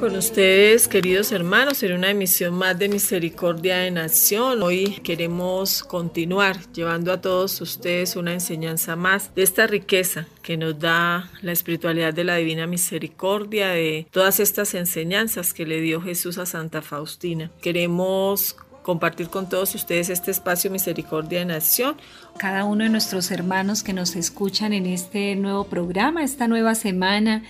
[0.00, 4.62] Con ustedes, queridos hermanos, en una emisión más de Misericordia en Acción.
[4.62, 10.78] Hoy queremos continuar llevando a todos ustedes una enseñanza más de esta riqueza que nos
[10.78, 16.38] da la espiritualidad de la Divina Misericordia, de todas estas enseñanzas que le dio Jesús
[16.38, 17.50] a Santa Faustina.
[17.60, 18.56] Queremos
[18.90, 21.94] compartir con todos ustedes este espacio Misericordia en Acción.
[22.36, 27.44] Cada uno de nuestros hermanos que nos escuchan en este nuevo programa, esta nueva semana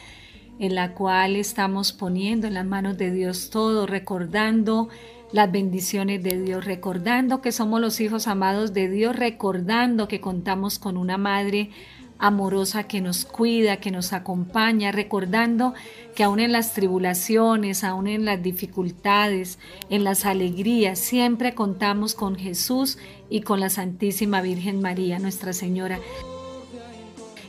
[0.58, 4.90] en la cual estamos poniendo en las manos de Dios todo, recordando
[5.32, 10.78] las bendiciones de Dios, recordando que somos los hijos amados de Dios, recordando que contamos
[10.78, 11.70] con una madre
[12.20, 15.74] amorosa que nos cuida, que nos acompaña, recordando
[16.14, 22.36] que aún en las tribulaciones, aún en las dificultades, en las alegrías, siempre contamos con
[22.36, 22.98] Jesús
[23.30, 25.98] y con la Santísima Virgen María, Nuestra Señora.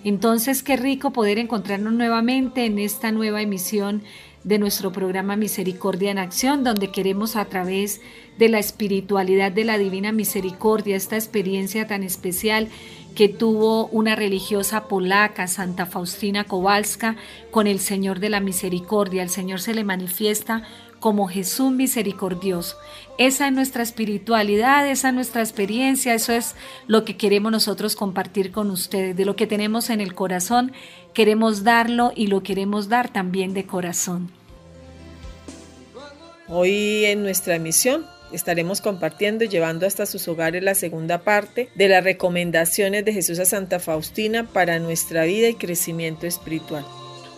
[0.04, 4.02] Entonces, qué rico poder encontrarnos nuevamente en esta nueva emisión
[4.44, 8.02] de nuestro programa Misericordia en Acción, donde queremos a través
[8.40, 12.70] de la espiritualidad de la Divina Misericordia, esta experiencia tan especial
[13.16, 17.18] que tuvo una religiosa polaca, Santa Faustina Kowalska,
[17.52, 19.24] con el Señor de la Misericordia.
[19.24, 20.64] El Señor se le manifiesta
[21.00, 22.78] como Jesús misericordioso.
[23.18, 26.56] Esa es nuestra espiritualidad, esa es nuestra experiencia, eso es
[26.88, 30.72] lo que queremos nosotros compartir con ustedes, de lo que tenemos en el corazón,
[31.14, 34.32] queremos darlo y lo queremos dar también de corazón.
[36.48, 41.88] Hoy en nuestra emisión estaremos compartiendo y llevando hasta sus hogares la segunda parte de
[41.88, 46.86] las recomendaciones de Jesús a Santa Faustina para nuestra vida y crecimiento espiritual.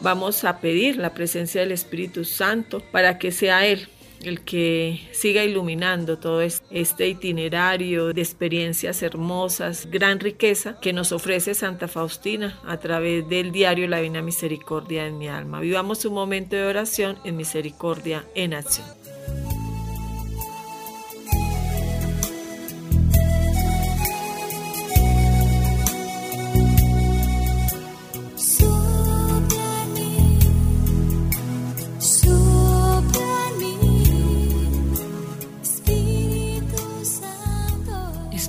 [0.02, 3.88] Vamos a pedir la presencia del Espíritu Santo para que sea Él
[4.24, 11.54] el que siga iluminando todo este itinerario de experiencias hermosas, gran riqueza que nos ofrece
[11.54, 15.60] Santa Faustina a través del diario La Divina Misericordia en mi alma.
[15.60, 18.88] Vivamos un momento de oración en misericordia en acción.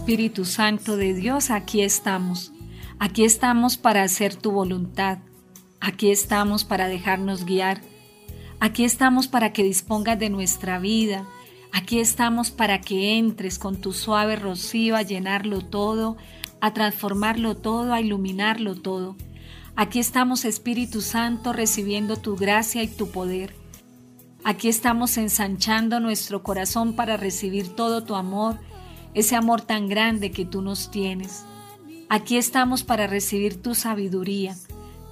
[0.04, 2.52] Espíritu Santo de Dios, aquí estamos.
[2.98, 5.20] Aquí estamos para hacer tu voluntad.
[5.80, 7.80] Aquí estamos para dejarnos guiar.
[8.60, 11.26] Aquí estamos para que dispongas de nuestra vida.
[11.72, 16.18] Aquí estamos para que entres con tu suave rocío a llenarlo todo,
[16.60, 19.16] a transformarlo todo, a iluminarlo todo.
[19.74, 23.54] Aquí estamos, Espíritu Santo, recibiendo tu gracia y tu poder.
[24.44, 28.58] Aquí estamos ensanchando nuestro corazón para recibir todo tu amor
[29.14, 31.44] ese amor tan grande que tú nos tienes.
[32.08, 34.54] Aquí estamos para recibir tu sabiduría.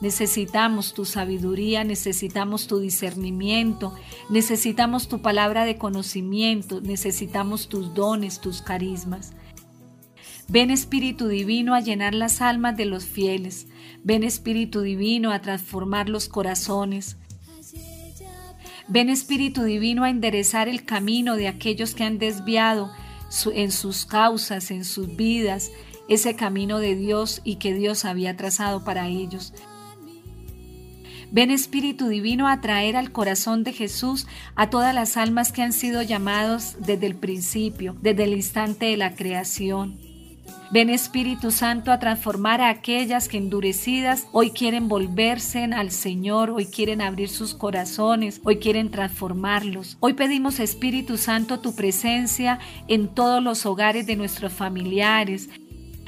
[0.00, 3.94] Necesitamos tu sabiduría, necesitamos tu discernimiento,
[4.30, 9.32] necesitamos tu palabra de conocimiento, necesitamos tus dones, tus carismas.
[10.48, 13.68] Ven Espíritu Divino a llenar las almas de los fieles.
[14.02, 17.16] Ven Espíritu Divino a transformar los corazones.
[18.88, 22.90] Ven Espíritu Divino a enderezar el camino de aquellos que han desviado
[23.54, 25.70] en sus causas, en sus vidas,
[26.08, 29.52] ese camino de Dios y que Dios había trazado para ellos.
[31.30, 35.72] Ven Espíritu Divino a traer al corazón de Jesús a todas las almas que han
[35.72, 40.11] sido llamados desde el principio, desde el instante de la creación.
[40.72, 46.64] Ven Espíritu Santo a transformar a aquellas que endurecidas hoy quieren volverse al Señor, hoy
[46.64, 49.98] quieren abrir sus corazones, hoy quieren transformarlos.
[50.00, 55.50] Hoy pedimos Espíritu Santo tu presencia en todos los hogares de nuestros familiares,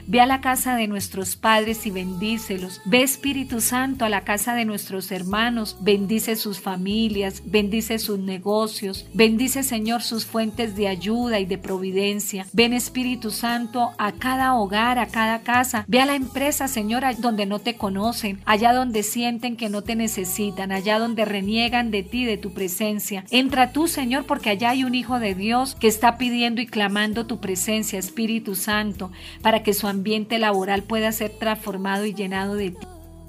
[0.07, 2.81] Ve a la casa de nuestros padres y bendícelos.
[2.85, 5.77] Ve Espíritu Santo a la casa de nuestros hermanos.
[5.81, 9.07] Bendice sus familias, bendice sus negocios.
[9.15, 12.47] Bendice Señor sus fuentes de ayuda y de providencia.
[12.53, 15.85] Ven Espíritu Santo a cada hogar, a cada casa.
[15.89, 19.97] Ve a la empresa, Señor, donde no te conocen, allá donde sienten que no te
[19.97, 23.25] necesitan, allá donde reniegan de ti, de tu presencia.
[23.31, 27.27] Entra tú, Señor, porque allá hay un Hijo de Dios que está pidiendo y clamando
[27.27, 29.11] tu presencia, Espíritu Santo,
[29.43, 32.87] para que su ambiente laboral pueda ser transformado y llenado de ti.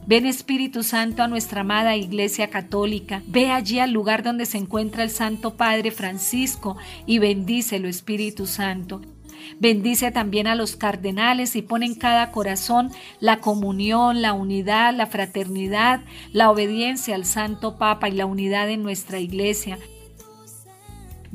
[0.07, 3.23] Ven Espíritu Santo a nuestra amada Iglesia Católica.
[3.25, 6.77] Ve allí al lugar donde se encuentra el Santo Padre Francisco
[7.07, 9.01] y bendícelo Espíritu Santo.
[9.59, 15.07] Bendice también a los cardenales y pone en cada corazón la comunión, la unidad, la
[15.07, 16.01] fraternidad,
[16.33, 19.79] la obediencia al Santo Papa y la unidad en nuestra iglesia.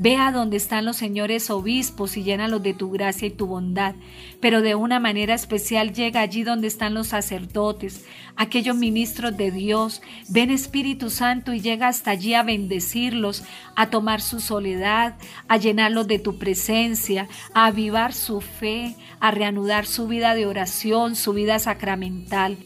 [0.01, 3.93] Ve a donde están los señores obispos y llénalos de tu gracia y tu bondad.
[4.39, 8.03] Pero de una manera especial llega allí donde están los sacerdotes,
[8.35, 10.01] aquellos ministros de Dios.
[10.27, 13.43] Ven Espíritu Santo y llega hasta allí a bendecirlos,
[13.75, 19.85] a tomar su soledad, a llenarlos de tu presencia, a avivar su fe, a reanudar
[19.85, 22.57] su vida de oración, su vida sacramental.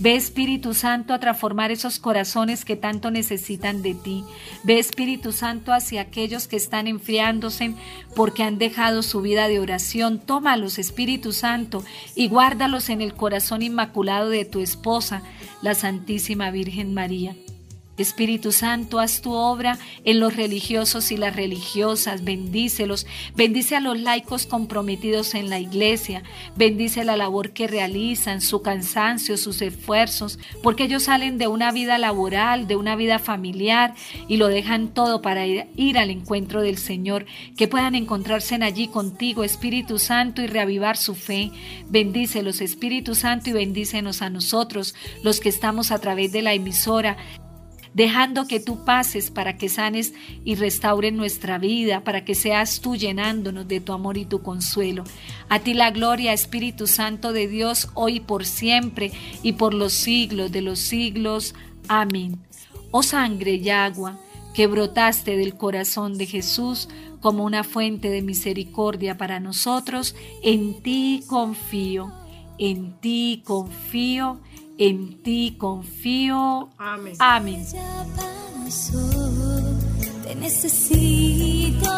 [0.00, 4.24] Ve Espíritu Santo a transformar esos corazones que tanto necesitan de ti.
[4.62, 7.74] Ve Espíritu Santo hacia aquellos que están enfriándose
[8.14, 10.20] porque han dejado su vida de oración.
[10.20, 11.82] Tómalos, Espíritu Santo,
[12.14, 15.22] y guárdalos en el corazón inmaculado de tu esposa,
[15.62, 17.34] la Santísima Virgen María.
[17.98, 23.98] Espíritu Santo, haz tu obra en los religiosos y las religiosas, bendícelos, bendice a los
[23.98, 26.22] laicos comprometidos en la iglesia,
[26.56, 31.98] bendice la labor que realizan, su cansancio, sus esfuerzos, porque ellos salen de una vida
[31.98, 33.94] laboral, de una vida familiar
[34.28, 39.44] y lo dejan todo para ir, al encuentro del Señor, que puedan encontrarse allí contigo,
[39.44, 41.50] Espíritu Santo, y reavivar su fe.
[41.88, 47.16] Bendícelos, Espíritu Santo, y bendícenos a nosotros, los que estamos a través de la emisora
[47.98, 50.14] dejando que tú pases para que sanes
[50.44, 55.02] y restauren nuestra vida, para que seas tú llenándonos de tu amor y tu consuelo.
[55.48, 59.10] A ti la gloria, Espíritu Santo de Dios, hoy y por siempre
[59.42, 61.56] y por los siglos de los siglos.
[61.88, 62.38] Amén.
[62.92, 64.20] Oh sangre y agua
[64.54, 66.88] que brotaste del corazón de Jesús
[67.20, 72.12] como una fuente de misericordia para nosotros, en ti confío,
[72.58, 74.38] en ti confío
[74.78, 76.70] en ti confío.
[76.78, 77.14] Amén.
[77.18, 77.66] Amén.
[80.24, 81.90] Te necesito.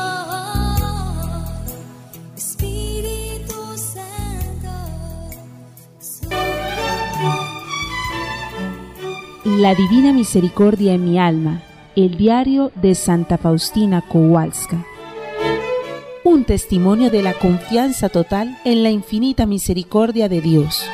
[2.37, 4.71] Espíritu Santo.
[9.45, 11.63] La Divina Misericordia en mi alma.
[11.97, 14.87] El diario de Santa Faustina Kowalska.
[16.25, 20.89] Un testimonio de la confianza total en la infinita misericordia de Dios.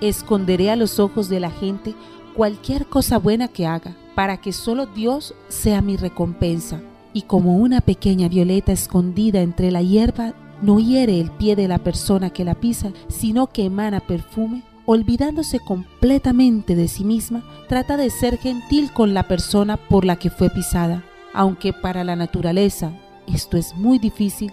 [0.00, 1.94] Esconderé a los ojos de la gente
[2.34, 6.80] cualquier cosa buena que haga, para que solo Dios sea mi recompensa.
[7.12, 11.78] Y como una pequeña violeta escondida entre la hierba no hiere el pie de la
[11.78, 18.10] persona que la pisa, sino que emana perfume, olvidándose completamente de sí misma, trata de
[18.10, 21.04] ser gentil con la persona por la que fue pisada.
[21.32, 22.92] Aunque para la naturaleza
[23.26, 24.52] esto es muy difícil,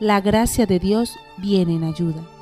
[0.00, 2.35] la gracia de Dios viene en ayuda.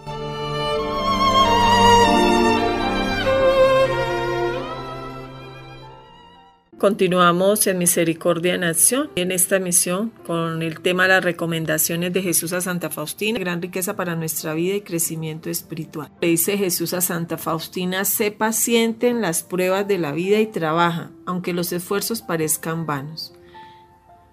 [6.84, 12.52] Continuamos en Misericordia en Acción, en esta misión con el tema las recomendaciones de Jesús
[12.52, 16.10] a Santa Faustina, gran riqueza para nuestra vida y crecimiento espiritual.
[16.20, 20.46] Le dice Jesús a Santa Faustina, sé paciente en las pruebas de la vida y
[20.46, 23.32] trabaja, aunque los esfuerzos parezcan vanos.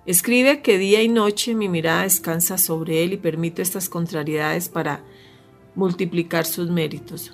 [0.05, 5.05] Escribe que día y noche mi mirada descansa sobre él y permito estas contrariedades para
[5.73, 7.31] multiplicar sus méritos.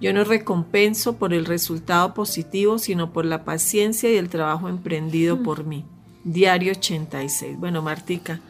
[0.00, 5.42] Yo no recompenso por el resultado positivo, sino por la paciencia y el trabajo emprendido
[5.42, 5.84] por mí.
[6.24, 7.58] Diario 86.
[7.58, 8.40] Bueno, Martica,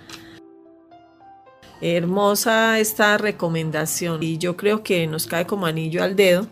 [1.81, 6.47] hermosa esta recomendación y yo creo que nos cae como anillo al dedo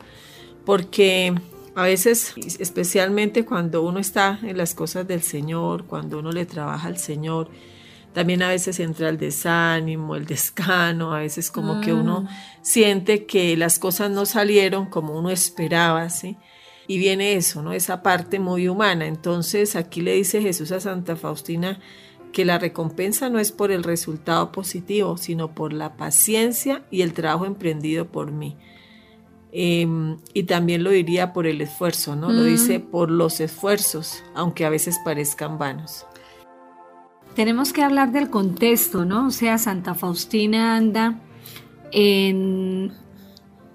[0.65, 1.35] porque
[1.75, 6.89] a veces, especialmente cuando uno está en las cosas del Señor, cuando uno le trabaja
[6.89, 7.49] al Señor,
[8.19, 12.59] también a veces entra el desánimo, el descano, a veces como que uno ah.
[12.63, 16.37] siente que las cosas no salieron como uno esperaba, ¿sí?
[16.89, 17.73] Y viene eso, ¿no?
[17.73, 19.07] Esa parte muy humana.
[19.07, 21.79] Entonces aquí le dice Jesús a Santa Faustina
[22.33, 27.13] que la recompensa no es por el resultado positivo, sino por la paciencia y el
[27.13, 28.57] trabajo emprendido por mí.
[29.53, 32.33] Em, y también lo diría por el esfuerzo, ¿no?
[32.33, 32.91] Lo dice mm.
[32.91, 36.05] por los esfuerzos, aunque a veces parezcan vanos
[37.39, 39.29] tenemos que hablar del contexto, ¿no?
[39.29, 41.21] O sea, Santa Faustina anda
[41.93, 42.91] en,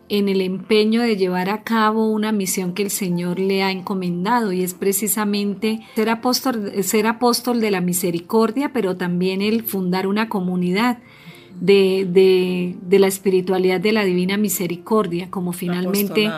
[0.09, 4.51] en el empeño de llevar a cabo una misión que el Señor le ha encomendado
[4.51, 10.27] y es precisamente ser apóstol, ser apóstol de la misericordia, pero también el fundar una
[10.27, 10.97] comunidad.
[11.61, 16.29] De, de, la espiritualidad de la divina misericordia, como finalmente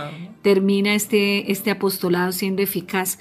[0.43, 3.17] termina este, este apostolado siendo eficaz.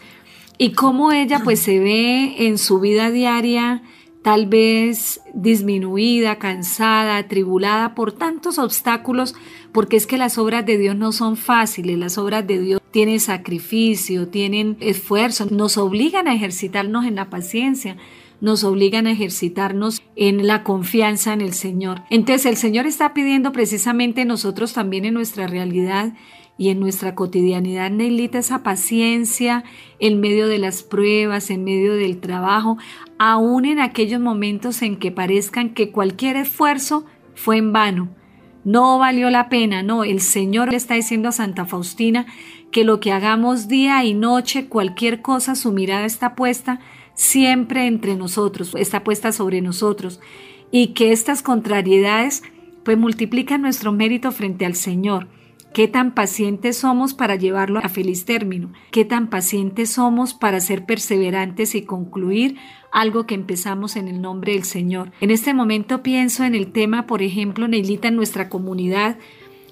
[0.59, 3.83] Y cómo ella pues se ve en su vida diaria
[4.25, 9.35] tal vez disminuida, cansada, atribulada por tantos obstáculos,
[9.71, 13.21] porque es que las obras de Dios no son fáciles, las obras de Dios tienen
[13.21, 17.99] sacrificio, tienen esfuerzo, nos obligan a ejercitarnos en la paciencia,
[18.41, 22.01] nos obligan a ejercitarnos en la confianza en el Señor.
[22.09, 26.15] Entonces el Señor está pidiendo precisamente nosotros también en nuestra realidad
[26.57, 29.65] y en nuestra cotidianidad, Neilita, esa paciencia
[29.99, 32.79] en medio de las pruebas, en medio del trabajo,
[33.19, 38.09] aún en aquellos momentos en que parezcan que cualquier esfuerzo fue en vano.
[38.65, 42.27] No valió la pena, no, el Señor le está diciendo a Santa Faustina
[42.71, 46.81] que lo que hagamos día y noche, cualquier cosa, su mirada está puesta
[47.15, 50.21] siempre entre nosotros, está puesta sobre nosotros,
[50.71, 52.43] y que estas contrariedades
[52.85, 55.29] pues multiplican nuestro mérito frente al Señor.
[55.75, 58.73] ¿Qué tan pacientes somos para llevarlo a feliz término?
[58.93, 62.59] ¿Qué tan pacientes somos para ser perseverantes y concluir
[62.93, 65.11] algo que empezamos en el nombre del Señor?
[65.21, 69.19] En este momento pienso en el tema, por ejemplo, Neilita, en nuestra comunidad.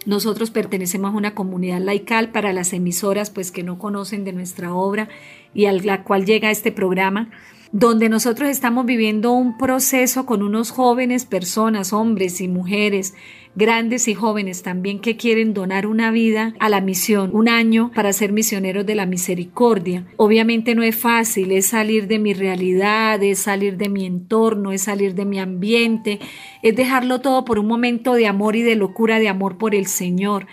[0.05, 4.75] Nosotros pertenecemos a una comunidad laical para las emisoras, pues que no conocen de nuestra
[4.75, 5.09] obra
[5.55, 7.31] y a la cual llega este programa
[7.73, 13.15] donde nosotros estamos viviendo un proceso con unos jóvenes personas, hombres y mujeres,
[13.55, 18.13] grandes y jóvenes también que quieren donar una vida a la misión, un año para
[18.13, 20.07] ser misioneros de la misericordia.
[20.17, 24.83] Obviamente no es fácil, es salir de mi realidad, es salir de mi entorno, es
[24.83, 26.19] salir de mi ambiente,
[26.63, 29.87] es dejarlo todo por un momento de amor y de locura de amor por el
[29.87, 30.47] Señor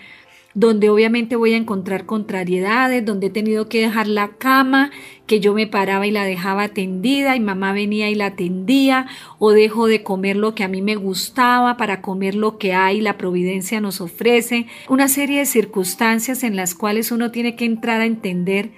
[0.60, 4.92] donde obviamente voy a encontrar contrariedades, donde he tenido que dejar la cama,
[5.25, 9.51] que yo me paraba y la dejaba tendida y mamá venía y la tendía, o
[9.51, 13.16] dejo de comer lo que a mí me gustaba para comer lo que hay, la
[13.16, 18.06] providencia nos ofrece, una serie de circunstancias en las cuales uno tiene que entrar a
[18.06, 18.72] entender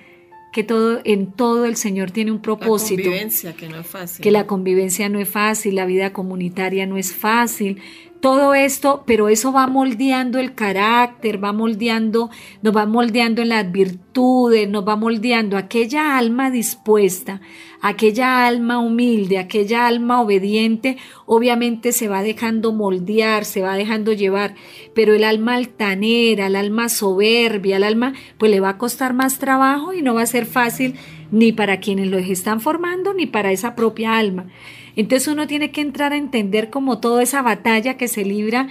[0.54, 3.02] que todo en todo el Señor tiene un propósito.
[3.02, 4.24] La convivencia que no es fácil.
[4.24, 7.82] Que la convivencia no es fácil, la vida comunitaria no es fácil,
[8.22, 12.30] todo esto, pero eso va moldeando el carácter, va moldeando,
[12.62, 17.42] nos va moldeando en las virtudes, nos va moldeando aquella alma dispuesta,
[17.82, 24.56] aquella alma humilde, aquella alma obediente, obviamente se va dejando moldear, se va dejando llevar,
[24.94, 29.40] pero el alma altanera, el alma soberbia, el alma, pues le va a costar más
[29.40, 30.96] trabajo y no va a ser fácil
[31.32, 34.48] ni para quienes los están formando, ni para esa propia alma.
[34.96, 38.68] Entonces uno tiene que entrar a entender como toda esa batalla que se libra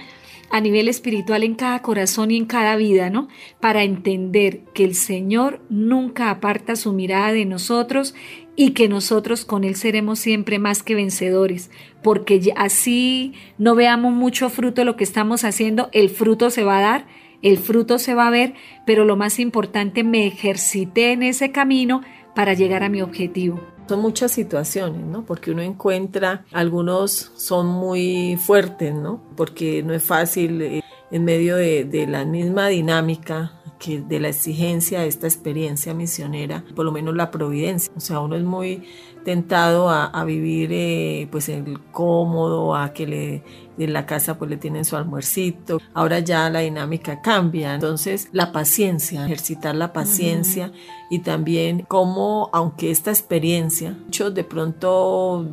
[0.51, 3.29] a nivel espiritual en cada corazón y en cada vida, ¿no?
[3.59, 8.13] Para entender que el Señor nunca aparta su mirada de nosotros
[8.55, 11.71] y que nosotros con Él seremos siempre más que vencedores,
[12.03, 16.81] porque así no veamos mucho fruto lo que estamos haciendo, el fruto se va a
[16.81, 17.07] dar,
[17.41, 18.53] el fruto se va a ver,
[18.85, 22.01] pero lo más importante, me ejercité en ese camino
[22.35, 23.59] para llegar a mi objetivo.
[23.91, 25.25] Son muchas situaciones, ¿no?
[25.25, 29.21] Porque uno encuentra, algunos son muy fuertes, ¿no?
[29.35, 30.81] Porque no es fácil eh,
[31.11, 36.63] en medio de, de la misma dinámica que de la exigencia de esta experiencia misionera,
[36.75, 37.91] por lo menos la providencia.
[37.97, 38.83] O sea, uno es muy
[39.25, 43.43] tentado a, vivir eh, pues el cómodo, a que le
[43.77, 45.79] en la casa pues le tienen su almuercito.
[45.95, 47.73] Ahora ya la dinámica cambia.
[47.73, 50.71] Entonces la paciencia, ejercitar la paciencia
[51.09, 55.47] y también como aunque esta experiencia, muchos de pronto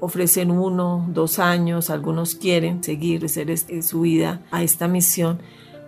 [0.00, 5.40] ofrecen uno, dos años, algunos quieren seguir, hacer su vida a esta misión.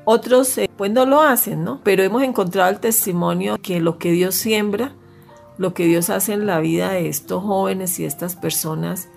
[0.05, 1.81] Otros eh, pues no lo hacen, ¿no?
[1.85, 4.95] Pero hemos encontrado el testimonio que lo que Dios siembra,
[5.59, 9.09] lo que Dios hace en la vida de estos jóvenes y estas personas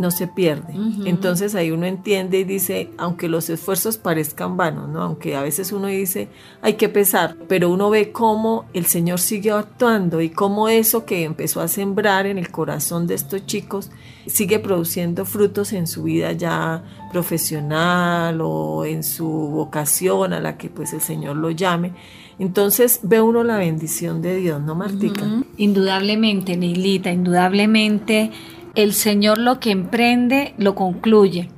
[0.00, 0.72] no se pierde.
[1.04, 5.02] Entonces ahí uno entiende y dice, aunque los esfuerzos parezcan vanos, ¿no?
[5.02, 6.28] Aunque a veces uno dice,
[6.62, 11.24] hay que pesar, pero uno ve cómo el Señor sigue actuando y cómo eso que
[11.24, 13.90] empezó a sembrar en el corazón de estos chicos
[14.26, 20.70] sigue produciendo frutos en su vida ya profesional o en su vocación a la que
[20.70, 21.92] pues el Señor lo llame.
[22.38, 25.26] Entonces ve uno la bendición de Dios, ¿no, Martica?
[25.58, 28.30] Indudablemente, Nilita, indudablemente
[28.74, 31.48] el Señor lo que emprende lo concluye.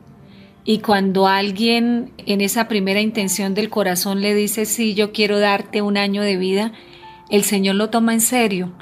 [0.65, 5.83] Y cuando alguien en esa primera intención del corazón le dice, sí, yo quiero darte
[5.83, 6.73] un año de vida,
[7.31, 8.73] el Señor lo toma en serio.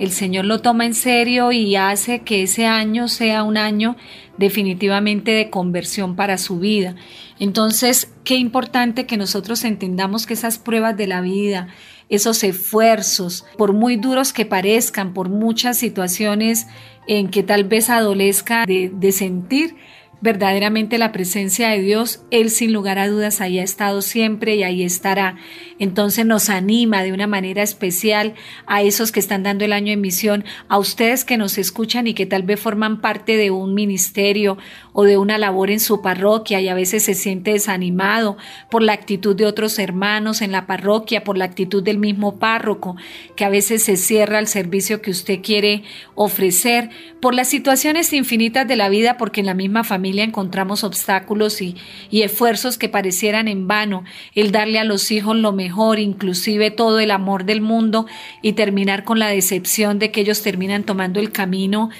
[0.00, 3.96] El Señor lo toma en serio y hace que ese año sea un año
[4.38, 6.96] definitivamente de conversión para su vida.
[7.38, 11.68] Entonces, qué importante que nosotros entendamos que esas pruebas de la vida,
[12.08, 16.66] esos esfuerzos, por muy duros que parezcan, por muchas situaciones
[17.10, 19.74] en que tal vez adolezca de, sentir,
[20.20, 24.62] verdaderamente la presencia de Dios, Él sin lugar a dudas ahí ha estado siempre y
[24.62, 25.34] ahí estará.
[25.80, 28.34] Entonces nos anima de una manera especial
[28.66, 32.14] a esos que están dando el año de misión, a ustedes que nos escuchan y
[32.14, 34.56] que tal vez forman parte de un ministerio
[34.92, 38.36] o de una labor en su parroquia y a veces se siente desanimado
[38.70, 42.96] por la actitud de otros hermanos en la parroquia, por la actitud del mismo párroco,
[43.36, 45.82] que a veces se cierra el servicio que usted quiere
[46.14, 51.60] ofrecer, por las situaciones infinitas de la vida, porque en la misma familia encontramos obstáculos
[51.60, 51.76] y,
[52.10, 54.04] y esfuerzos que parecieran en vano,
[54.34, 58.06] el darle a los hijos lo mejor, inclusive todo el amor del mundo
[58.42, 61.90] y terminar con la decepción de que ellos terminan tomando el camino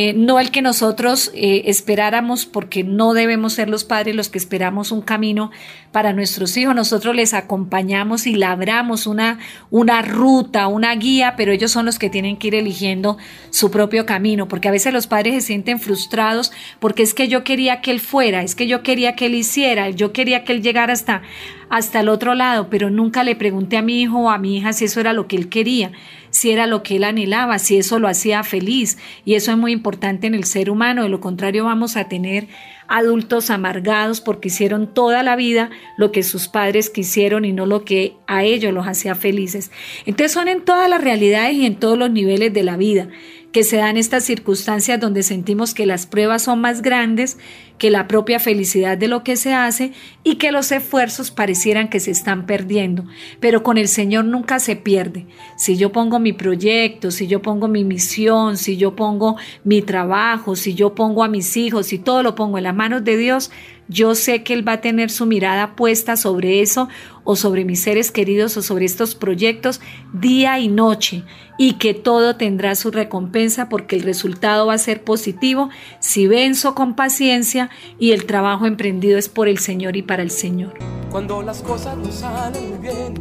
[0.00, 4.38] eh, no el que nosotros eh, esperáramos, porque no debemos ser los padres los que
[4.38, 5.50] esperamos un camino
[5.90, 6.72] para nuestros hijos.
[6.72, 9.40] Nosotros les acompañamos y labramos una,
[9.72, 13.18] una ruta, una guía, pero ellos son los que tienen que ir eligiendo
[13.50, 17.42] su propio camino, porque a veces los padres se sienten frustrados porque es que yo
[17.42, 20.62] quería que él fuera, es que yo quería que él hiciera, yo quería que él
[20.62, 21.22] llegara hasta,
[21.70, 24.72] hasta el otro lado, pero nunca le pregunté a mi hijo o a mi hija
[24.72, 25.90] si eso era lo que él quería
[26.30, 28.98] si era lo que él anhelaba, si eso lo hacía feliz.
[29.24, 32.48] Y eso es muy importante en el ser humano, de lo contrario vamos a tener
[32.88, 37.84] adultos amargados porque hicieron toda la vida lo que sus padres quisieron y no lo
[37.84, 39.70] que a ellos los hacía felices.
[40.06, 43.08] Entonces son en todas las realidades y en todos los niveles de la vida
[43.52, 47.38] que se dan estas circunstancias donde sentimos que las pruebas son más grandes
[47.78, 49.92] que la propia felicidad de lo que se hace
[50.24, 53.04] y que los esfuerzos parecieran que se están perdiendo.
[53.40, 55.26] Pero con el Señor nunca se pierde.
[55.56, 60.56] Si yo pongo mi proyecto, si yo pongo mi misión, si yo pongo mi trabajo,
[60.56, 63.50] si yo pongo a mis hijos, si todo lo pongo en las manos de Dios,
[63.88, 66.88] yo sé que Él va a tener su mirada puesta sobre eso
[67.24, 69.80] o sobre mis seres queridos o sobre estos proyectos
[70.12, 71.24] día y noche
[71.58, 75.70] y que todo tendrá su recompensa porque el resultado va a ser positivo
[76.00, 77.67] si venzo con paciencia
[77.98, 80.74] y el trabajo emprendido es por el Señor y para el Señor.
[81.10, 83.14] Cuando las cosas no salen muy bien,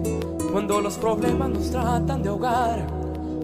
[0.52, 2.88] cuando los problemas nos tratan de ahogar,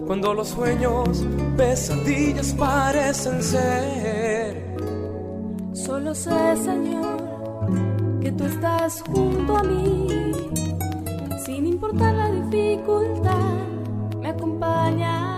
[0.06, 1.24] cuando los sueños
[1.56, 4.76] pesadillas parecen ser.
[5.72, 10.08] Solo sé, Señor, que tú estás junto a mí,
[11.44, 13.32] sin importar la dificultad,
[14.20, 15.34] me acompañas.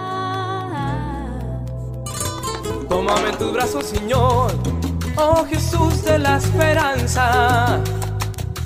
[2.89, 4.76] Tómame en tus brazos, Señor
[5.17, 7.81] oh Jesús de la esperanza.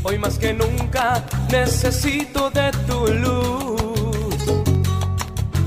[0.03, 3.81] Hoy más que nunca necesito de tu luz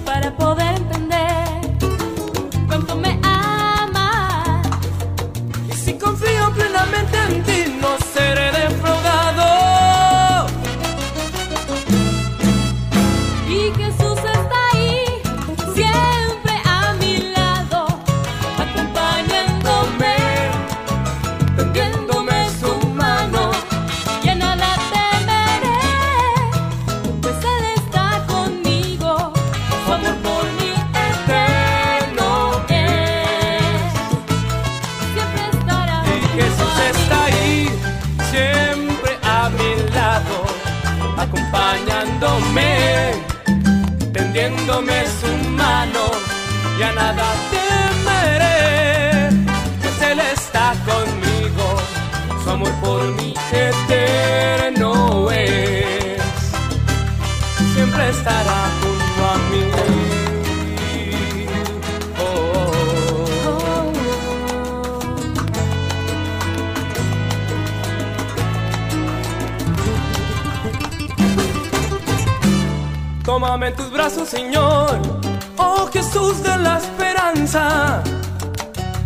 [0.06, 0.83] para poder
[44.44, 46.12] tendiéndome su mano,
[46.80, 49.30] ya nada temeré,
[49.82, 51.66] pues Él está conmigo,
[52.44, 56.22] su amor por mí eterno es,
[57.74, 58.70] siempre estará
[73.66, 75.00] En tus brazos, Señor,
[75.58, 78.04] oh Jesús de la esperanza.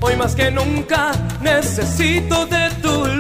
[0.02, 3.17] Hoy más que nunca necesito de tu luz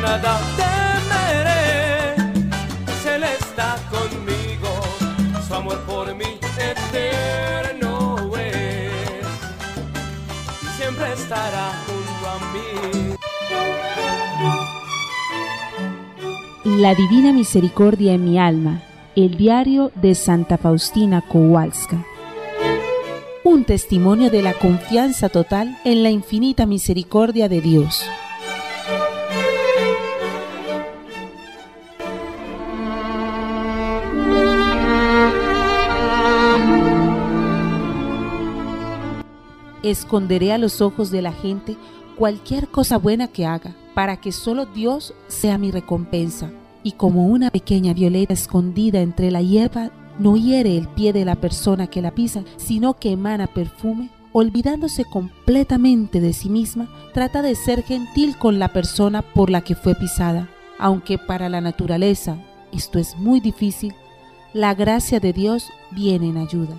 [0.00, 2.14] nada temeré,
[2.84, 3.06] pues
[3.90, 4.70] conmigo,
[5.46, 8.92] su amor por mí eterno es.
[11.12, 12.68] estará junto a mí.
[16.80, 18.82] La Divina Misericordia en mi alma,
[19.16, 22.04] el diario de Santa Faustina Kowalska.
[23.42, 28.04] Un testimonio de la confianza total en la infinita misericordia de Dios.
[39.82, 41.76] Esconderé a los ojos de la gente
[42.16, 46.50] cualquier cosa buena que haga, para que solo Dios sea mi recompensa.
[46.82, 51.36] Y como una pequeña violeta escondida entre la hierba, no hiere el pie de la
[51.36, 57.54] persona que la pisa, sino que emana perfume, olvidándose completamente de sí misma, trata de
[57.54, 60.48] ser gentil con la persona por la que fue pisada.
[60.78, 62.36] Aunque para la naturaleza
[62.72, 63.94] esto es muy difícil,
[64.52, 66.74] la gracia de Dios viene en ayuda.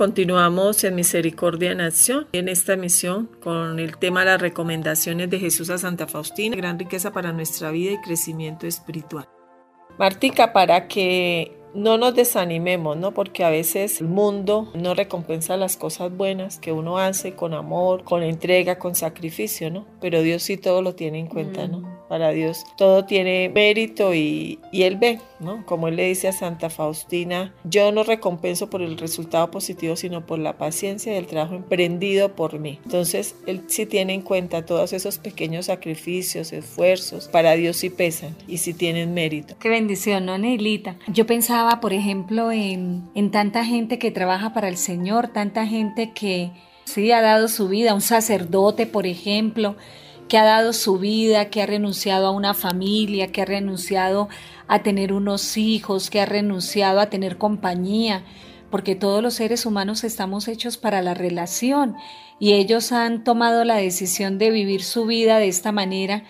[0.00, 5.68] Continuamos en Misericordia en Acción, en esta misión con el tema las recomendaciones de Jesús
[5.68, 9.28] a Santa Faustina, gran riqueza para nuestra vida y crecimiento espiritual.
[9.98, 13.12] Martica, para que no nos desanimemos, ¿no?
[13.12, 18.02] Porque a veces el mundo no recompensa las cosas buenas que uno hace con amor,
[18.02, 19.86] con entrega, con sacrificio, ¿no?
[20.00, 21.99] Pero Dios sí todo lo tiene en cuenta, ¿no?
[22.10, 25.64] Para Dios todo tiene mérito y, y Él ve, ¿no?
[25.64, 30.26] Como Él le dice a Santa Faustina, yo no recompenso por el resultado positivo, sino
[30.26, 32.78] por la paciencia y el trabajo emprendido por mí.
[32.84, 38.36] Entonces, Él sí tiene en cuenta todos esos pequeños sacrificios, esfuerzos, para Dios sí pesan
[38.46, 39.54] y sí tienen mérito.
[39.58, 40.96] Qué bendición, ¿no, Neilita?
[41.08, 46.12] Yo pensaba por ejemplo, en, en, tanta gente que trabaja para el Señor, tanta gente
[46.12, 46.50] que
[46.84, 49.76] sí ha dado su vida, un sacerdote, por ejemplo,
[50.30, 54.28] que ha dado su vida, que ha renunciado a una familia, que ha renunciado
[54.68, 58.22] a tener unos hijos, que ha renunciado a tener compañía,
[58.70, 61.96] porque todos los seres humanos estamos hechos para la relación
[62.38, 66.22] y ellos han tomado la decisión de vivir su vida de esta manera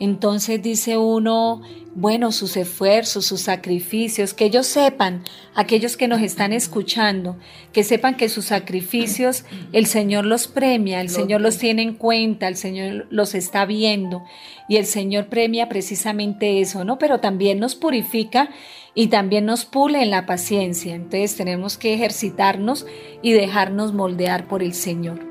[0.00, 1.60] entonces dice uno,
[1.94, 7.36] bueno, sus esfuerzos, sus sacrificios, que ellos sepan, aquellos que nos están escuchando,
[7.74, 12.48] que sepan que sus sacrificios el Señor los premia, el Señor los tiene en cuenta,
[12.48, 14.24] el Señor los está viendo
[14.70, 16.98] y el Señor premia precisamente eso, ¿no?
[16.98, 18.48] Pero también nos purifica
[18.94, 20.94] y también nos pule en la paciencia.
[20.94, 22.86] Entonces tenemos que ejercitarnos
[23.20, 25.29] y dejarnos moldear por el Señor.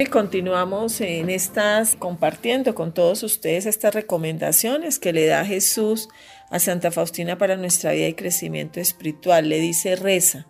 [0.00, 6.08] Y continuamos en estas compartiendo con todos ustedes estas recomendaciones que le da Jesús
[6.50, 9.48] a Santa Faustina para nuestra vida y crecimiento espiritual.
[9.48, 10.46] Le dice reza,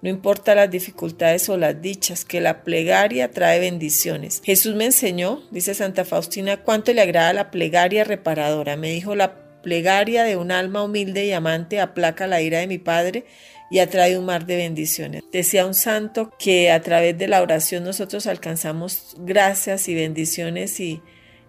[0.00, 4.40] no importa las dificultades o las dichas, que la plegaria trae bendiciones.
[4.42, 8.78] Jesús me enseñó, dice Santa Faustina, cuánto le agrada la plegaria reparadora.
[8.78, 12.78] Me dijo, la plegaria de un alma humilde y amante aplaca la ira de mi
[12.78, 13.26] Padre
[13.70, 15.22] y atrae un mar de bendiciones.
[15.32, 21.02] Decía un santo que a través de la oración nosotros alcanzamos gracias y bendiciones y,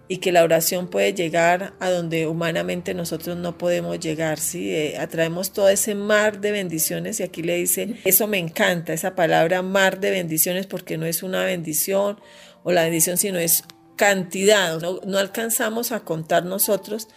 [0.07, 4.73] y que la oración puede llegar a donde humanamente nosotros no podemos llegar, ¿sí?
[4.73, 9.15] Eh, atraemos todo ese mar de bendiciones y aquí le dice, eso me encanta, esa
[9.15, 12.19] palabra mar de bendiciones porque no es una bendición
[12.63, 13.63] o la bendición, sino es
[13.95, 17.07] cantidad, no, no alcanzamos a contar nosotros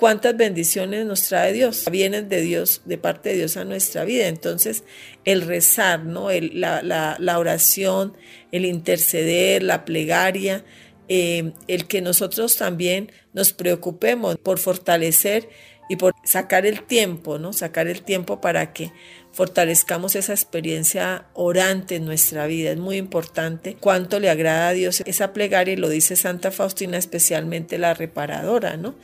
[0.00, 4.26] cuántas bendiciones nos trae Dios, vienen de Dios, de parte de Dios a nuestra vida.
[4.26, 4.82] Entonces,
[5.26, 6.28] el rezar, ¿no?
[6.30, 8.16] La, oración,
[8.50, 10.64] el interceder, la plegaria,
[11.08, 15.48] eh, el que nosotros también nos preocupemos por fortalecer
[15.90, 17.52] y por sacar el tiempo, ¿no?
[17.52, 18.92] Sacar el tiempo para que
[19.32, 22.70] fortalezcamos esa experiencia orante en nuestra vida.
[22.70, 26.96] Es muy importante cuánto le agrada a Dios esa plegaria y lo dice Santa Faustina,
[26.96, 28.94] especialmente la reparadora, ¿no?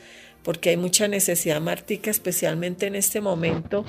[0.47, 3.83] Porque hay mucha necesidad, Martica, especialmente en este momento,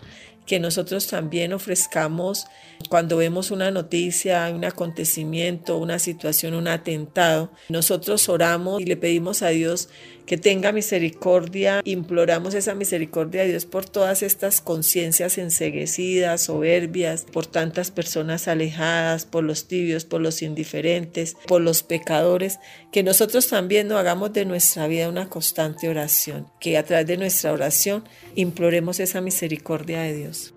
[0.44, 2.46] que nosotros también ofrezcamos
[2.88, 7.52] cuando vemos una noticia, un acontecimiento, una situación, un atentado.
[7.68, 9.88] Nosotros oramos y le pedimos a Dios
[10.28, 17.46] que tenga misericordia, imploramos esa misericordia de Dios por todas estas conciencias enseguecidas, soberbias, por
[17.46, 22.58] tantas personas alejadas, por los tibios, por los indiferentes, por los pecadores,
[22.92, 27.16] que nosotros también no hagamos de nuestra vida una constante oración, que a través de
[27.16, 30.52] nuestra oración imploremos esa misericordia de Dios.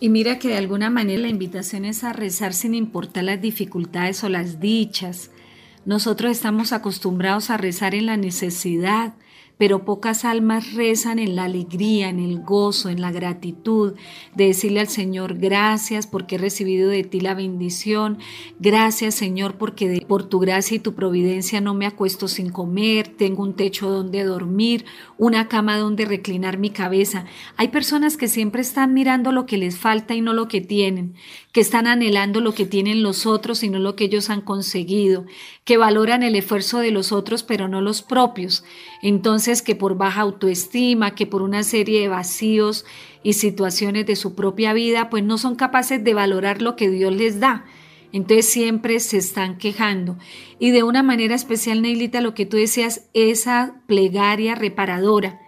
[0.00, 4.24] Y mira que de alguna manera la invitación es a rezar sin importar las dificultades
[4.24, 5.30] o las dichas,
[5.84, 9.14] nosotros estamos acostumbrados a rezar en la necesidad,
[9.58, 13.94] pero pocas almas rezan en la alegría, en el gozo, en la gratitud,
[14.34, 18.18] de decirle al Señor gracias porque he recibido de ti la bendición,
[18.58, 23.42] gracias Señor porque por tu gracia y tu providencia no me acuesto sin comer, tengo
[23.42, 24.84] un techo donde dormir,
[25.18, 27.24] una cama donde reclinar mi cabeza.
[27.56, 31.14] Hay personas que siempre están mirando lo que les falta y no lo que tienen,
[31.54, 35.24] que están anhelando lo que tienen los otros y no lo que ellos han conseguido,
[35.62, 38.64] que valoran el esfuerzo de los otros pero no los propios.
[39.02, 42.84] Entonces que por baja autoestima, que por una serie de vacíos
[43.22, 47.14] y situaciones de su propia vida, pues no son capaces de valorar lo que Dios
[47.14, 47.64] les da.
[48.10, 50.18] Entonces siempre se están quejando.
[50.58, 55.43] Y de una manera especial, Neilita, lo que tú decías, esa plegaria reparadora.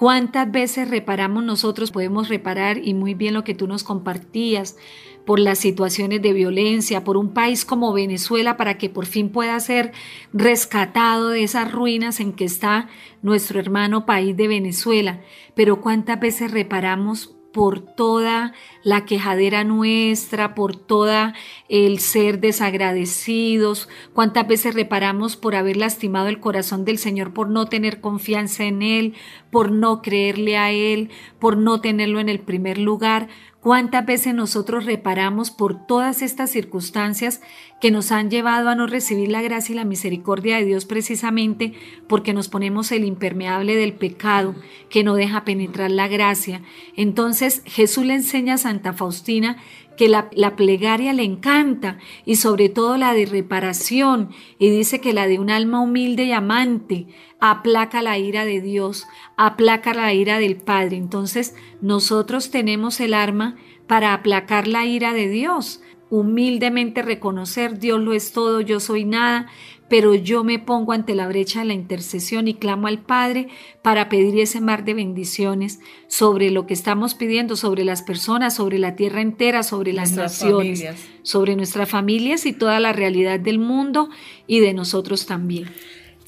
[0.00, 1.90] ¿Cuántas veces reparamos nosotros?
[1.90, 4.78] Podemos reparar y muy bien lo que tú nos compartías
[5.26, 9.60] por las situaciones de violencia, por un país como Venezuela para que por fin pueda
[9.60, 9.92] ser
[10.32, 12.88] rescatado de esas ruinas en que está
[13.20, 15.20] nuestro hermano país de Venezuela.
[15.54, 21.34] Pero ¿cuántas veces reparamos por toda la quejadera nuestra, por toda
[21.68, 27.66] el ser desagradecidos, cuántas veces reparamos por haber lastimado el corazón del Señor, por no
[27.66, 29.14] tener confianza en Él,
[29.50, 33.28] por no creerle a Él, por no tenerlo en el primer lugar,
[33.60, 37.40] cuántas veces nosotros reparamos por todas estas circunstancias
[37.80, 41.74] que nos han llevado a no recibir la gracia y la misericordia de Dios precisamente
[42.08, 44.54] porque nos ponemos el impermeable del pecado
[44.88, 46.62] que no deja penetrar la gracia.
[46.96, 49.56] Entonces Jesús le enseña a Santa Faustina
[49.96, 55.12] que la, la, plegaria le encanta y sobre todo la de reparación y dice que
[55.12, 57.06] la de un alma humilde y amante
[57.40, 60.96] aplaca la ira de Dios, aplaca la ira del Padre.
[60.96, 68.12] Entonces nosotros tenemos el arma para aplacar la ira de Dios, humildemente reconocer Dios lo
[68.12, 69.46] es todo, yo soy nada,
[69.88, 73.48] pero yo me pongo ante la brecha de la intercesión y clamo al Padre
[73.82, 78.78] para pedir ese mar de bendiciones sobre lo que estamos pidiendo, sobre las personas, sobre
[78.78, 81.08] la tierra entera, sobre las Nuestras naciones, familias.
[81.22, 84.10] sobre nuestras familias y toda la realidad del mundo
[84.46, 85.68] y de nosotros también.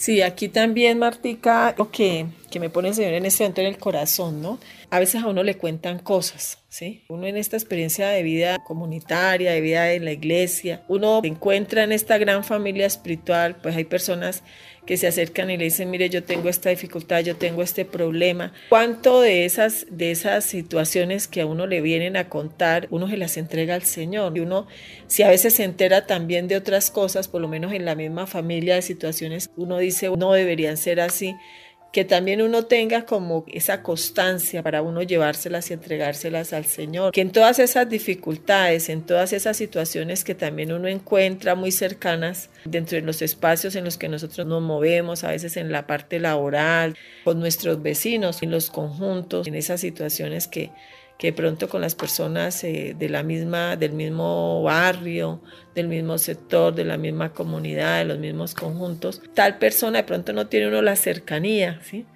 [0.02, 3.68] Sí, aquí también, Martica, lo que, que me pone el Señor en este momento en
[3.68, 4.58] el corazón, ¿no?
[4.90, 7.04] A veces a uno le cuentan cosas, ¿sí?
[7.08, 11.84] Uno en esta experiencia de vida comunitaria, de vida en la iglesia, uno se encuentra
[11.84, 14.42] en esta gran familia espiritual, pues hay personas
[14.86, 18.52] que se acercan y le dicen, mire, yo tengo esta dificultad, yo tengo este problema.
[18.68, 23.16] ¿Cuánto de esas, de esas situaciones que a uno le vienen a contar, uno se
[23.16, 24.36] las entrega al Señor?
[24.36, 24.66] Y uno,
[25.06, 28.26] si a veces se entera también de otras cosas, por lo menos en la misma
[28.26, 31.34] familia de situaciones, uno dice, no deberían ser así
[31.92, 37.12] que también uno tenga como esa constancia para uno llevárselas y entregárselas al Señor.
[37.12, 42.48] Que en todas esas dificultades, en todas esas situaciones que también uno encuentra muy cercanas
[42.64, 46.18] dentro de los espacios en los que nosotros nos movemos, a veces en la parte
[46.18, 50.70] laboral, con nuestros vecinos, en los conjuntos, en esas situaciones que
[51.22, 55.40] que pronto con las personas eh, de la misma, del mismo barrio,
[55.72, 60.32] del mismo sector, de la misma comunidad, de los mismos conjuntos, tal persona de pronto
[60.32, 62.06] no tiene uno la cercanía, ¿sí?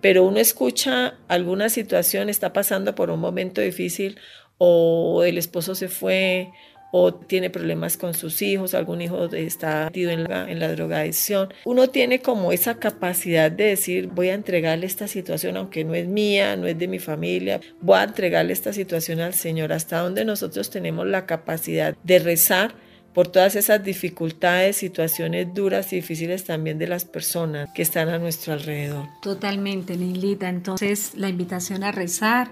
[0.00, 4.18] Pero uno escucha alguna situación, está pasando por un momento difícil
[4.56, 6.48] o el esposo se fue
[6.92, 11.52] o tiene problemas con sus hijos, algún hijo está metido en la, en la drogadicción.
[11.64, 16.06] Uno tiene como esa capacidad de decir, voy a entregarle esta situación, aunque no es
[16.06, 20.24] mía, no es de mi familia, voy a entregarle esta situación al Señor, hasta donde
[20.24, 22.74] nosotros tenemos la capacidad de rezar
[23.16, 28.18] por todas esas dificultades, situaciones duras y difíciles también de las personas que están a
[28.18, 29.06] nuestro alrededor.
[29.22, 30.50] Totalmente, Neilita.
[30.50, 32.50] Entonces, la invitación a rezar,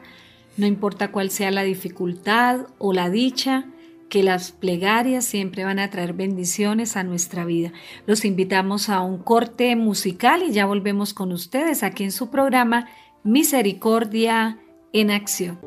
[0.57, 3.67] no importa cuál sea la dificultad o la dicha,
[4.15, 7.73] que las plegarias siempre van a traer bendiciones a nuestra vida.
[8.07, 12.87] Los invitamos a un corte musical y ya volvemos con ustedes aquí en su programa
[13.25, 14.61] Misericordia
[14.93, 15.59] en Acción.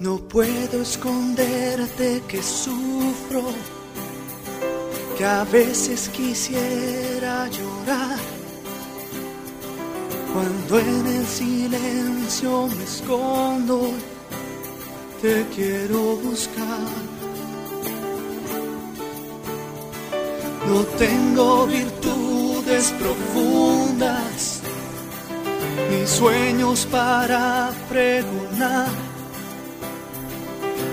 [0.00, 3.44] No puedo esconderte que sufro,
[5.16, 8.18] que a veces quisiera llorar.
[10.34, 13.92] Cuando en el silencio me escondo,
[15.22, 17.07] te quiero buscar.
[20.68, 24.60] No tengo virtudes profundas,
[25.90, 28.88] ni sueños para pregonar.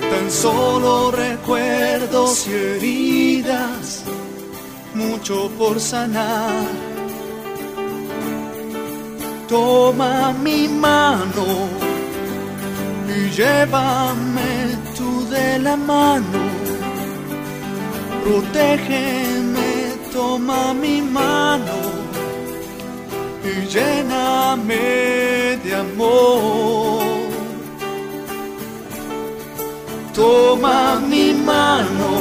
[0.09, 4.03] Tan solo recuerdos y heridas,
[4.93, 6.63] mucho por sanar.
[9.49, 11.45] Toma mi mano
[13.09, 16.55] y llévame tú de la mano
[18.25, 19.64] protégeme,
[20.15, 21.77] toma mi mano
[23.51, 24.85] y lléname
[25.63, 27.03] de amor.
[30.13, 32.11] Toma mi mano,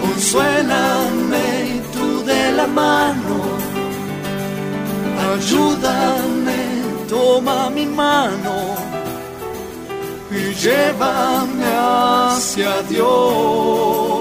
[0.00, 1.48] consuélame
[1.94, 3.36] tú de la mano,
[5.28, 6.60] ayúdame,
[7.10, 8.56] toma mi mano
[10.30, 14.19] y llévame hacia Dios.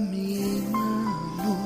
[0.00, 1.56] Mi mano,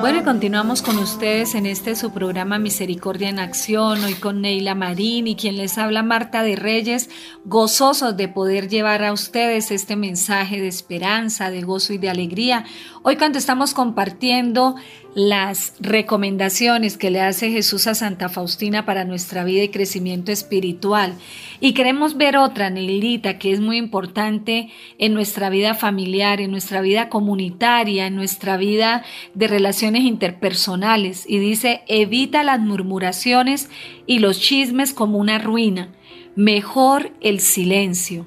[0.00, 5.26] Bueno, continuamos con ustedes en este su programa Misericordia en Acción, hoy con Neila Marín
[5.26, 7.10] y quien les habla Marta de Reyes,
[7.44, 12.64] gozosos de poder llevar a ustedes este mensaje de esperanza, de gozo y de alegría.
[13.08, 14.74] Hoy cuando estamos compartiendo
[15.14, 21.14] las recomendaciones que le hace Jesús a Santa Faustina para nuestra vida y crecimiento espiritual.
[21.60, 26.80] Y queremos ver otra, Neilita, que es muy importante en nuestra vida familiar, en nuestra
[26.80, 31.26] vida comunitaria, en nuestra vida de relaciones interpersonales.
[31.28, 33.70] Y dice, evita las murmuraciones
[34.08, 35.90] y los chismes como una ruina.
[36.34, 38.26] Mejor el silencio.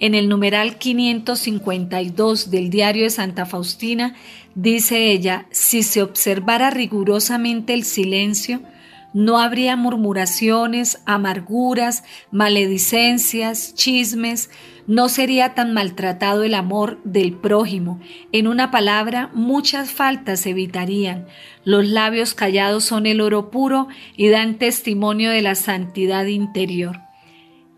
[0.00, 4.14] En el numeral 552 del diario de Santa Faustina,
[4.54, 8.62] dice ella, si se observara rigurosamente el silencio,
[9.12, 14.50] no habría murmuraciones, amarguras, maledicencias, chismes,
[14.86, 18.00] no sería tan maltratado el amor del prójimo.
[18.32, 21.26] En una palabra, muchas faltas evitarían.
[21.64, 27.09] Los labios callados son el oro puro y dan testimonio de la santidad interior.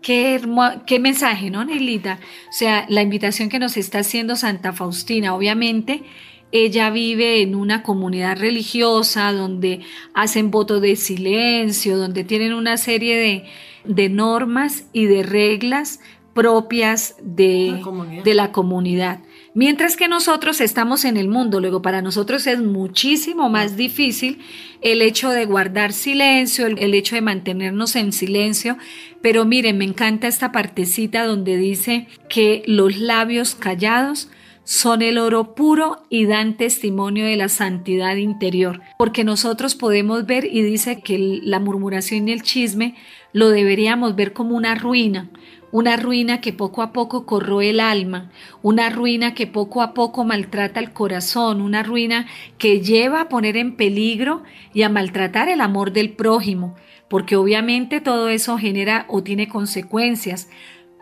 [0.03, 0.39] Qué,
[0.85, 2.19] qué mensaje, ¿no, Neilita?
[2.49, 6.03] O sea, la invitación que nos está haciendo Santa Faustina, obviamente,
[6.51, 9.79] ella vive en una comunidad religiosa donde
[10.13, 13.45] hacen voto de silencio, donde tienen una serie de,
[13.85, 15.99] de normas y de reglas
[16.33, 18.23] propias de La comunidad.
[18.23, 19.19] de la comunidad.
[19.55, 24.39] Mientras que nosotros estamos en el mundo, luego para nosotros es muchísimo más difícil
[24.81, 28.77] el hecho de guardar silencio, el, hecho de mantenernos en silencio.
[29.21, 34.27] Pero miren, me encanta esta partecita donde dice que los labios callados
[34.63, 40.45] son el oro puro y dan testimonio de la santidad interior, porque nosotros podemos ver
[40.45, 42.95] y dice que la murmuración y el chisme
[43.33, 45.29] lo deberíamos ver como una ruina,
[45.73, 48.29] una ruina que poco a poco corroe el alma,
[48.61, 52.27] una ruina que poco a poco maltrata el corazón, una ruina
[52.59, 56.75] que lleva a poner en peligro y a maltratar el amor del prójimo,
[57.07, 60.47] porque obviamente todo eso genera o tiene consecuencias.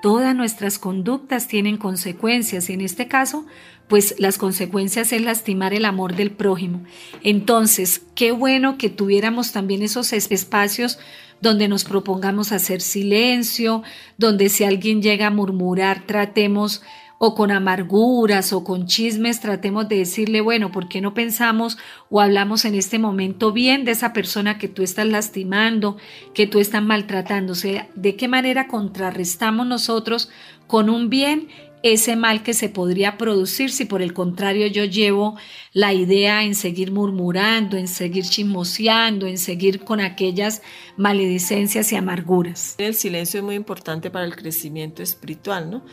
[0.01, 3.45] Todas nuestras conductas tienen consecuencias y en este caso,
[3.87, 6.81] pues las consecuencias es lastimar el amor del prójimo.
[7.23, 10.97] Entonces, qué bueno que tuviéramos también esos es- espacios
[11.41, 13.83] donde nos propongamos hacer silencio,
[14.17, 16.81] donde si alguien llega a murmurar, tratemos
[17.23, 21.77] o con amarguras o con chismes, tratemos de decirle, bueno, ¿por qué no pensamos
[22.09, 25.97] o hablamos en este momento bien de esa persona que tú estás lastimando,
[26.33, 27.51] que tú estás maltratando?
[27.51, 30.31] O sea, ¿de qué manera contrarrestamos nosotros
[30.65, 31.47] con un bien
[31.83, 35.37] ese mal que se podría producir si por el contrario yo llevo
[35.73, 40.63] la idea en seguir murmurando, en seguir chismoseando, en seguir con aquellas
[40.97, 42.73] maledicencias y amarguras?
[42.79, 45.83] El silencio es muy importante para el crecimiento espiritual, ¿no?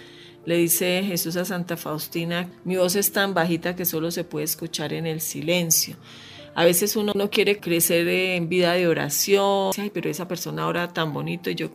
[0.48, 4.46] Le dice Jesús a Santa Faustina, mi voz es tan bajita que solo se puede
[4.46, 5.96] escuchar en el silencio.
[6.54, 11.12] A veces uno no quiere crecer en vida de oración, pero esa persona ora tan
[11.12, 11.68] bonito, yo,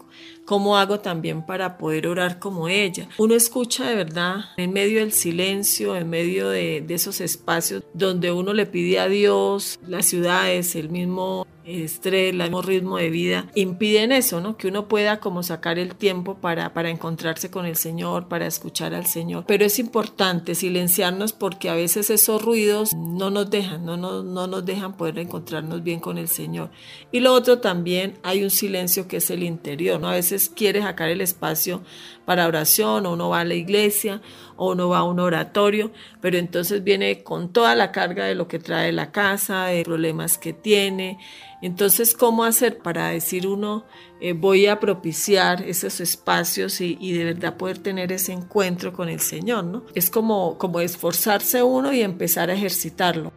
[0.45, 3.07] ¿cómo hago también para poder orar como ella?
[3.17, 8.31] Uno escucha de verdad en medio del silencio, en medio de, de esos espacios donde
[8.31, 13.47] uno le pide a Dios, las ciudades, el mismo estrés, el mismo ritmo de vida,
[13.55, 14.57] impiden eso, ¿no?
[14.57, 18.93] Que uno pueda como sacar el tiempo para, para encontrarse con el Señor, para escuchar
[18.93, 19.45] al Señor.
[19.47, 24.47] Pero es importante silenciarnos porque a veces esos ruidos no nos dejan, no nos, no
[24.47, 26.69] nos dejan poder encontrarnos bien con el Señor.
[27.11, 30.09] Y lo otro también, hay un silencio que es el interior, ¿no?
[30.09, 31.81] A veces quiere sacar el espacio
[32.25, 34.21] para oración, o uno va a la iglesia,
[34.55, 35.91] o uno va a un oratorio,
[36.21, 40.37] pero entonces viene con toda la carga de lo que trae la casa, de problemas
[40.37, 41.19] que tiene.
[41.61, 43.85] Entonces, ¿cómo hacer para decir uno,
[44.19, 49.09] eh, voy a propiciar esos espacios y, y, de verdad poder tener ese encuentro con
[49.09, 49.83] el Señor, ¿no?
[49.95, 53.31] Es como, como esforzarse uno y empezar a ejercitarlo.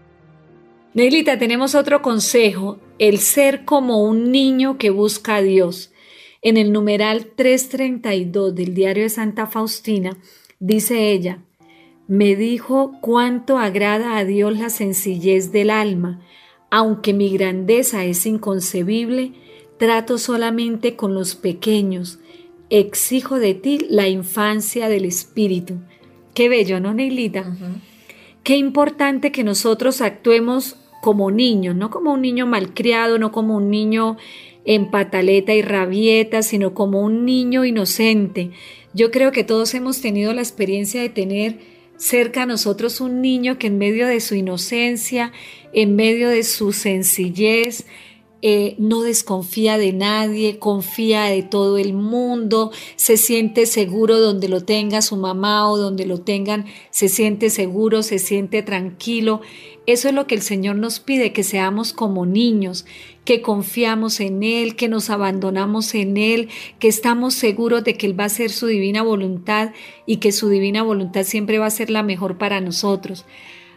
[0.96, 5.92] Neilita, tenemos otro consejo, el ser como un niño que busca a Dios.
[6.42, 10.16] En el numeral 332 del diario de Santa Faustina,
[10.60, 11.42] dice ella,
[12.08, 16.20] me dijo cuánto agrada a Dios la sencillez del alma,
[16.70, 19.32] aunque mi grandeza es inconcebible,
[19.78, 22.20] trato solamente con los pequeños,
[22.70, 25.78] exijo de ti la infancia del Espíritu.
[26.34, 27.56] Qué bello, ¿no, Neilita?
[28.42, 33.70] Qué importante que nosotros actuemos como niños, no como un niño malcriado, no como un
[33.70, 34.16] niño
[34.66, 38.50] en pataleta y rabieta, sino como un niño inocente.
[38.92, 41.58] Yo creo que todos hemos tenido la experiencia de tener
[41.96, 45.32] cerca a nosotros un niño que en medio de su inocencia,
[45.72, 47.86] en medio de su sencillez,
[48.48, 54.60] eh, no desconfía de nadie, confía de todo el mundo, se siente seguro donde lo
[54.60, 59.40] tenga su mamá o donde lo tengan, se siente seguro, se siente tranquilo.
[59.86, 62.86] Eso es lo que el Señor nos pide, que seamos como niños,
[63.24, 68.16] que confiamos en Él, que nos abandonamos en Él, que estamos seguros de que Él
[68.16, 69.72] va a hacer su divina voluntad
[70.06, 73.26] y que su divina voluntad siempre va a ser la mejor para nosotros.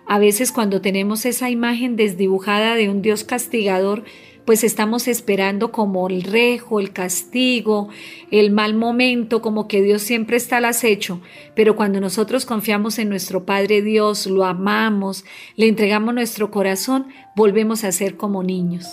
[0.06, 4.04] A veces cuando tenemos esa imagen desdibujada de un Dios castigador,
[4.46, 7.90] pues estamos esperando como el rejo, el castigo,
[8.32, 11.22] el mal momento, como que Dios siempre está al acecho.
[11.56, 15.26] Pero cuando nosotros confiamos en nuestro Padre Dios, lo amamos,
[15.56, 18.88] le entregamos nuestro corazón, volvemos a ser como niños.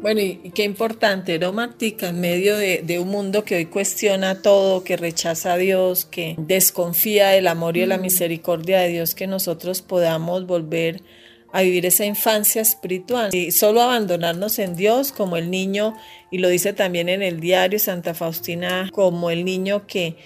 [0.00, 2.10] Bueno, y, qué importante, ¿no, Martica?
[2.10, 6.36] En medio de, de, un mundo que hoy cuestiona todo, que rechaza a Dios, que
[6.38, 11.25] desconfía del amor y de la misericordia de Dios, que nosotros podamos volver a
[11.62, 15.96] vivir esa infancia espiritual y solo abandonarnos en Dios como el niño,
[16.30, 20.16] y lo dice también en el diario Santa Faustina, como el niño que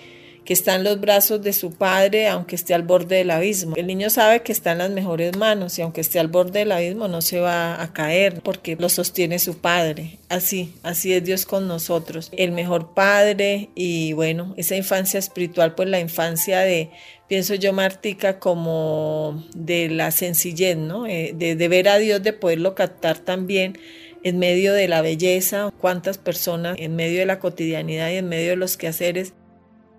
[0.51, 3.76] que está en los brazos de su padre aunque esté al borde del abismo.
[3.76, 6.72] El niño sabe que está en las mejores manos y aunque esté al borde del
[6.72, 10.18] abismo no se va a caer porque lo sostiene su padre.
[10.28, 12.31] Así, así es Dios con nosotros.
[12.37, 16.91] El mejor padre y bueno, esa infancia espiritual, pues la infancia de,
[17.31, 21.07] pienso yo, Martica, como de la sencillez, ¿no?
[21.07, 23.78] Eh, de, ver a Dios, de poderlo captar también
[24.24, 28.51] en medio de la belleza, cuántas personas en medio de la cotidianidad y en medio
[28.51, 29.33] de los quehaceres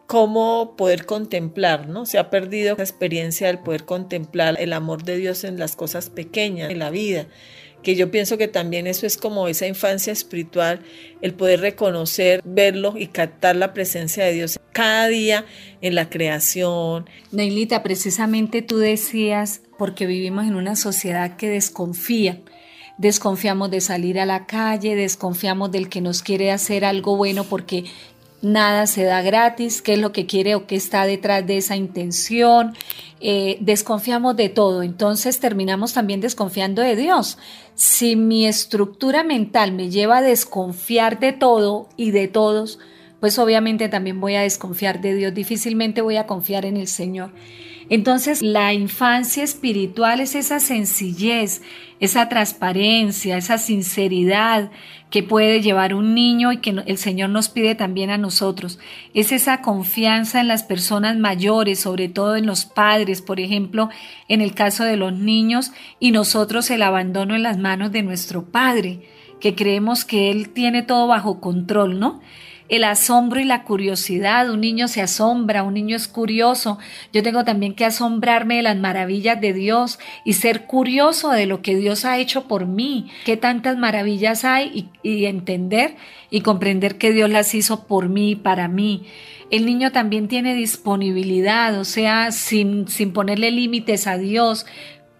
[0.07, 2.05] cómo poder contemplar, ¿no?
[2.05, 6.09] Se ha perdido la experiencia del poder contemplar el amor de Dios en las cosas
[6.09, 7.27] pequeñas, en la vida,
[7.82, 10.82] que yo pienso que también eso es como esa infancia espiritual,
[11.21, 15.45] el poder reconocer, verlo y captar la presencia de Dios cada día
[15.82, 17.09] en la creación.
[17.32, 22.39] Neilita, precisamente tú decías, porque vivimos en una sociedad que desconfía,
[22.97, 27.86] desconfiamos de salir a la calle, desconfiamos del que nos quiere hacer algo bueno porque
[28.41, 31.75] nada se da gratis, qué es lo que quiere o qué está detrás de esa
[31.75, 32.73] intención.
[33.19, 37.37] Eh, desconfiamos de todo, entonces terminamos también desconfiando de Dios.
[37.75, 42.79] Si mi estructura mental me lleva a desconfiar de todo y de todos,
[43.19, 47.31] pues obviamente también voy a desconfiar de Dios, difícilmente voy a confiar en el Señor.
[47.91, 51.61] Entonces, la infancia espiritual es esa sencillez,
[51.99, 54.71] esa transparencia, esa sinceridad
[55.09, 58.79] que puede llevar un niño y que el Señor nos pide también a nosotros.
[59.13, 63.89] Es esa confianza en las personas mayores, sobre todo en los padres, por ejemplo,
[64.29, 68.45] en el caso de los niños, y nosotros el abandono en las manos de nuestro
[68.45, 69.01] Padre,
[69.41, 72.21] que creemos que Él tiene todo bajo control, ¿no?
[72.72, 74.49] El asombro y la curiosidad.
[74.49, 76.80] Un niño se asombra, un niño es curioso.
[77.11, 81.61] Yo tengo también que asombrarme de las maravillas de Dios y ser curioso de lo
[81.61, 85.97] que Dios ha hecho por mí, qué tantas maravillas hay y, entender
[86.30, 89.03] y comprender que Dios las hizo por mí y para mí.
[89.49, 94.65] El niño también tiene disponibilidad, o sea, sin, sin ponerle límites a Dios,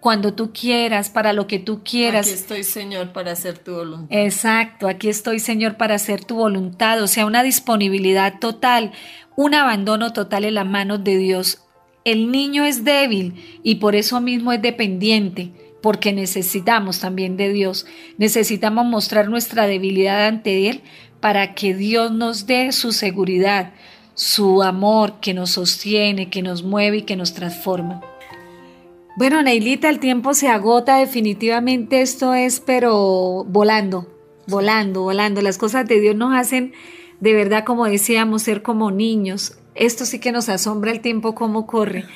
[0.02, 2.26] cuando tú quieras, para lo que tú quieras.
[2.26, 4.18] Aquí estoy, Señor, para hacer tu voluntad.
[4.18, 7.00] Exacto, aquí estoy, Señor, para hacer tu voluntad.
[7.04, 8.90] O sea, una disponibilidad total,
[9.36, 11.62] un abandono total en las manos de Dios.
[12.04, 17.86] El niño es débil y por eso mismo es dependiente, porque necesitamos también de Dios.
[18.18, 20.80] Necesitamos mostrar nuestra debilidad ante Él
[21.20, 23.72] para que Dios nos dé su seguridad,
[24.16, 28.00] su amor que nos sostiene, que nos mueve y que nos transforma.
[29.14, 34.06] Bueno, Neilita, el tiempo se agota definitivamente, esto es, pero volando,
[34.46, 35.42] volando, volando.
[35.42, 36.72] Las cosas de Dios nos hacen,
[37.20, 39.58] de verdad, como decíamos, ser como niños.
[39.74, 42.06] Esto sí que nos asombra el tiempo cómo corre.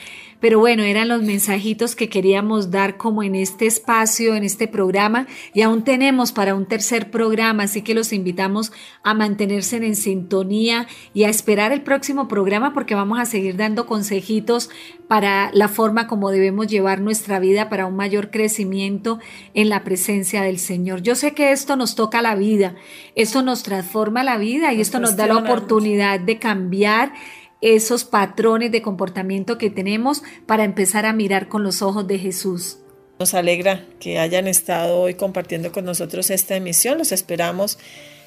[0.47, 5.27] Pero bueno, eran los mensajitos que queríamos dar como en este espacio, en este programa,
[5.53, 8.71] y aún tenemos para un tercer programa, así que los invitamos
[9.03, 13.87] a mantenerse en sintonía y a esperar el próximo programa porque vamos a seguir dando
[13.87, 14.71] consejitos
[15.09, 19.19] para la forma como debemos llevar nuestra vida para un mayor crecimiento
[19.53, 21.03] en la presencia del Señor.
[21.03, 22.77] Yo sé que esto nos toca la vida,
[23.17, 27.15] esto nos transforma la vida y esto nos da la oportunidad de cambiar
[27.61, 32.79] esos patrones de comportamiento que tenemos para empezar a mirar con los ojos de Jesús.
[33.19, 36.99] Nos alegra que hayan estado hoy compartiendo con nosotros esta emisión.
[36.99, 37.79] Los esperamos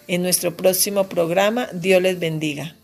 [0.07, 1.67] en nuestro próximo programa.
[1.73, 2.75] Dios les bendiga.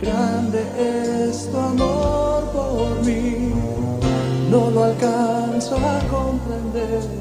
[0.00, 3.52] Grande es tu amor por mí,
[4.48, 7.17] no lo alcanzo a comprender.